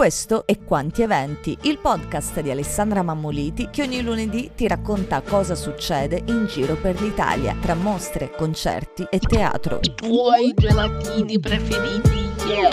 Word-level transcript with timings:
Questo 0.00 0.46
è 0.46 0.58
Quanti 0.58 1.02
Eventi, 1.02 1.54
il 1.64 1.76
podcast 1.76 2.40
di 2.40 2.50
Alessandra 2.50 3.02
Mammoliti 3.02 3.68
che 3.70 3.82
ogni 3.82 4.00
lunedì 4.00 4.52
ti 4.56 4.66
racconta 4.66 5.20
cosa 5.20 5.54
succede 5.54 6.22
in 6.28 6.46
giro 6.46 6.74
per 6.76 6.98
l'Italia, 7.02 7.54
tra 7.60 7.74
mostre, 7.74 8.30
concerti 8.30 9.06
e 9.10 9.18
teatro. 9.18 9.80
I 9.82 9.94
tuoi 9.94 10.54
gelatini 10.56 11.38
preferiti, 11.38 12.30
yeah. 12.46 12.70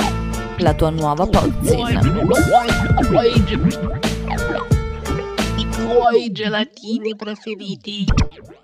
La 0.59 0.73
tua 0.73 0.89
nuova 0.89 1.27
pozzina. 1.27 1.99
I 5.87 5.89
tuoi 5.89 6.31
gelatini 6.33 7.15
preferiti. 7.15 8.03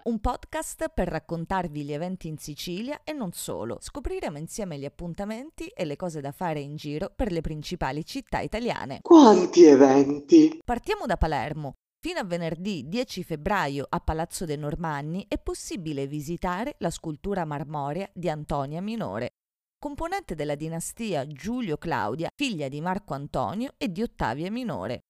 Un 0.03 0.19
podcast 0.19 0.89
per 0.93 1.07
raccontarvi 1.07 1.85
gli 1.85 1.93
eventi 1.93 2.27
in 2.27 2.37
Sicilia 2.37 2.99
e 3.05 3.13
non 3.13 3.31
solo. 3.31 3.77
Scopriremo 3.79 4.37
insieme 4.37 4.77
gli 4.77 4.83
appuntamenti 4.83 5.67
e 5.67 5.85
le 5.85 5.95
cose 5.95 6.19
da 6.19 6.33
fare 6.33 6.59
in 6.59 6.75
giro 6.75 7.13
per 7.15 7.31
le 7.31 7.39
principali 7.39 8.05
città 8.05 8.39
italiane. 8.39 8.99
Quanti 9.01 9.63
eventi! 9.63 10.59
Partiamo 10.65 11.05
da 11.05 11.15
Palermo. 11.15 11.75
Fino 11.97 12.19
a 12.19 12.25
venerdì 12.25 12.89
10 12.89 13.23
febbraio 13.23 13.85
a 13.87 14.01
Palazzo 14.01 14.43
dei 14.43 14.57
Normanni 14.57 15.23
è 15.29 15.37
possibile 15.37 16.07
visitare 16.07 16.75
la 16.79 16.89
scultura 16.89 17.45
marmorea 17.45 18.09
di 18.13 18.29
Antonia 18.29 18.81
Minore, 18.81 19.35
componente 19.79 20.35
della 20.35 20.55
dinastia 20.55 21.25
Giulio-Claudia, 21.25 22.31
figlia 22.35 22.67
di 22.67 22.81
Marco 22.81 23.13
Antonio 23.13 23.75
e 23.77 23.89
di 23.89 24.01
Ottavia 24.01 24.51
Minore. 24.51 25.03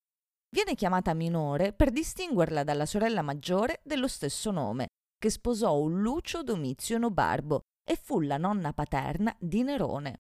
Viene 0.53 0.75
chiamata 0.75 1.16
minore 1.16 1.73
per 1.73 1.89
distinguerla 1.89 2.63
dalla 2.63 2.85
sorella 2.85 3.23
maggiore 3.23 3.80
dello 3.84 4.07
stesso 4.07 4.52
nome, 4.52 4.89
che 5.17 5.31
sposò 5.31 5.80
un 5.80 5.99
Lucio 5.99 6.44
Domizio 6.44 6.99
Nobarbo 6.99 7.61
e 7.84 7.95
fu 7.95 8.20
la 8.20 8.38
nonna 8.38 8.71
paterna 8.71 9.35
di 9.39 9.63
Nerone. 9.63 10.20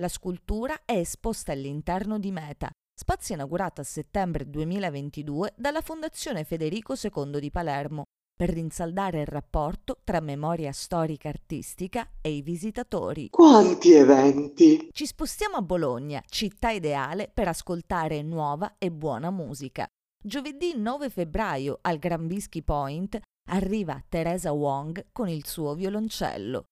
La 0.00 0.08
scultura 0.08 0.82
è 0.84 0.98
esposta 0.98 1.52
all'interno 1.52 2.18
di 2.18 2.30
Meta, 2.30 2.70
spazio 2.94 3.36
inaugurato 3.36 3.80
a 3.80 3.84
settembre 3.84 4.50
2022 4.50 5.54
dalla 5.56 5.80
Fondazione 5.80 6.44
Federico 6.44 6.92
II 7.02 7.40
di 7.40 7.50
Palermo, 7.50 8.02
per 8.36 8.50
rinsaldare 8.50 9.20
il 9.20 9.26
rapporto 9.26 10.00
tra 10.02 10.20
memoria 10.20 10.72
storica 10.72 11.28
artistica 11.28 12.10
e 12.20 12.32
i 12.32 12.42
visitatori. 12.42 13.28
Quanti 13.30 13.92
eventi! 13.92 14.88
Ci 14.90 15.06
spostiamo 15.06 15.56
a 15.56 15.62
Bologna, 15.62 16.22
città 16.28 16.70
ideale 16.70 17.30
per 17.32 17.48
ascoltare 17.48 18.22
nuova 18.22 18.74
e 18.78 18.90
buona 18.90 19.30
musica. 19.30 19.86
Giovedì 20.20 20.74
9 20.76 21.10
febbraio 21.10 21.78
al 21.82 21.98
Gran 21.98 22.26
Bisky 22.26 22.62
Point 22.62 23.20
arriva 23.50 24.02
Teresa 24.08 24.52
Wong 24.52 25.06
con 25.12 25.28
il 25.28 25.46
suo 25.46 25.74
violoncello. 25.74 26.64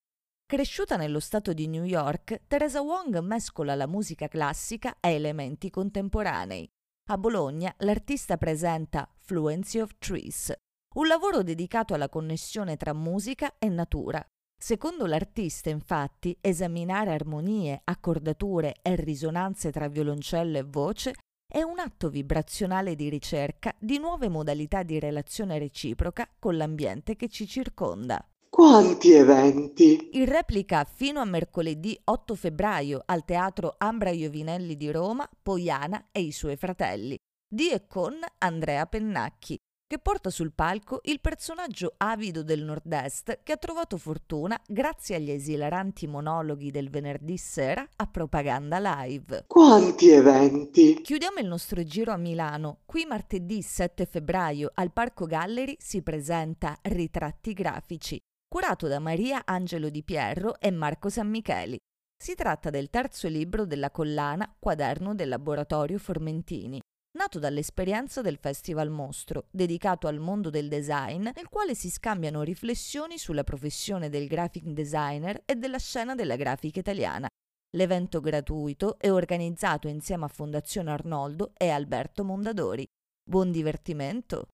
Cresciuta 0.45 0.97
nello 0.97 1.21
stato 1.21 1.53
di 1.53 1.69
New 1.69 1.85
York, 1.85 2.43
Teresa 2.47 2.83
Wong 2.83 3.19
mescola 3.21 3.75
la 3.75 3.87
musica 3.87 4.29
classica 4.29 4.97
a 5.01 5.09
elementi 5.09 5.71
contemporanei. 5.71 6.69
A 7.11 7.19
Bologna 7.19 7.75
l'artista 7.79 8.37
presenta 8.37 9.09
Fluency 9.19 9.81
of 9.81 9.93
Trees, 9.99 10.53
un 10.95 11.07
lavoro 11.07 11.43
dedicato 11.43 11.95
alla 11.95 12.09
connessione 12.09 12.77
tra 12.77 12.93
musica 12.93 13.55
e 13.59 13.69
natura. 13.69 14.25
Secondo 14.63 15.07
l'artista, 15.07 15.71
infatti, 15.71 16.37
esaminare 16.41 17.13
armonie, 17.13 17.81
accordature 17.85 18.77
e 18.83 18.95
risonanze 18.97 19.73
tra 19.73 19.89
violoncello 19.89 20.59
e 20.59 20.63
voce 20.63 21.15
è 21.53 21.63
un 21.63 21.79
atto 21.79 22.09
vibrazionale 22.09 22.95
di 22.95 23.09
ricerca 23.09 23.75
di 23.79 23.99
nuove 23.99 24.29
modalità 24.29 24.83
di 24.83 24.99
relazione 24.99 25.59
reciproca 25.59 26.29
con 26.39 26.57
l'ambiente 26.57 27.17
che 27.17 27.29
ci 27.29 27.47
circonda. 27.47 28.25
Quanti 28.49 29.13
eventi! 29.13 30.11
In 30.13 30.27
replica 30.27 30.85
fino 30.85 31.21
a 31.21 31.25
mercoledì 31.25 31.99
8 32.05 32.35
febbraio 32.35 33.03
al 33.05 33.25
Teatro 33.25 33.75
Ambra 33.79 34.11
Iovinelli 34.11 34.77
di 34.77 34.91
Roma, 34.91 35.29
Poiana 35.43 36.09
e 36.13 36.21
i 36.21 36.33
suoi 36.33 36.57
fratelli, 36.57 37.17
di 37.49 37.71
e 37.71 37.87
con 37.87 38.15
Andrea 38.39 38.87
Pennacchi, 38.87 39.59
che 39.93 39.99
porta 39.99 40.31
sul 40.31 40.55
palco 40.55 41.01
il 41.03 41.21
personaggio 41.21 41.93
avido 41.99 42.43
del 42.43 42.63
nord-est 42.63 43.41
che 43.43 43.53
ha 43.53 43.59
trovato 43.59 43.99
fortuna 43.99 44.59
grazie 44.67 45.17
agli 45.17 45.31
esilaranti 45.31 46.07
monologhi 46.07 46.71
del 46.71 46.89
venerdì 46.89 47.37
sera 47.37 47.87
a 47.97 48.07
propaganda 48.07 48.79
live. 48.79 49.45
Quanti 49.47 50.09
eventi! 50.09 50.99
Chiudiamo 51.03 51.41
il 51.41 51.47
nostro 51.47 51.85
giro 51.85 52.11
a 52.11 52.17
Milano. 52.17 52.79
Qui 52.87 53.05
martedì 53.05 53.61
7 53.61 54.07
febbraio 54.07 54.71
al 54.73 54.95
Parco 54.95 55.27
Gallery 55.27 55.77
si 55.79 56.01
presenta 56.01 56.75
Ritratti 56.81 57.53
grafici, 57.53 58.19
curato 58.49 58.89
da 58.89 58.99
Maria 58.99 59.43
Angelo 59.45 59.91
Di 59.91 60.03
Pierro 60.03 60.59
e 60.59 60.71
Marco 60.71 61.11
San 61.11 61.29
Micheli. 61.29 61.77
Si 62.17 62.35
tratta 62.35 62.71
del 62.71 62.89
terzo 62.89 63.29
libro 63.29 63.67
della 63.67 63.91
collana 63.91 64.57
Quaderno 64.59 65.15
del 65.15 65.29
Laboratorio 65.29 65.99
Formentini 65.99 66.81
nato 67.13 67.39
dall'esperienza 67.39 68.21
del 68.23 68.39
Festival 68.39 68.91
Mostro, 68.91 69.47
dedicato 69.51 70.07
al 70.07 70.19
mondo 70.19 70.51
del 70.51 70.69
design, 70.69 71.29
nel 71.35 71.49
quale 71.49 71.75
si 71.75 71.91
scambiano 71.91 72.43
riflessioni 72.43 73.19
sulla 73.19 73.45
professione 73.45 74.09
del 74.09 74.27
graphic 74.27 74.65
designer 74.65 75.43
e 75.45 75.57
della 75.57 75.79
scena 75.79 76.15
della 76.15 76.37
grafica 76.37 76.81
italiana. 76.81 77.29
L'evento 77.75 78.21
gratuito 78.21 78.99
è 78.99 79.11
organizzato 79.11 79.89
insieme 79.89 80.25
a 80.25 80.29
Fondazione 80.29 80.91
Arnoldo 80.91 81.53
e 81.57 81.71
Alberto 81.71 82.25
Mondadori. 82.25 82.87
Buon 83.23 83.51
divertimento! 83.51 84.49